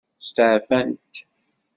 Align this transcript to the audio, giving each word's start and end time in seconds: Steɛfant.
Steɛfant. 0.27 1.13